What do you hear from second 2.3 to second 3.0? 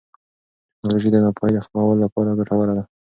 ګټوره ده.